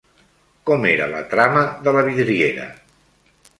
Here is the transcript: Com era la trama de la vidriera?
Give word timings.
Com 0.69 0.87
era 0.91 1.09
la 1.11 1.19
trama 1.35 1.63
de 1.89 1.95
la 1.99 2.05
vidriera? 2.11 2.69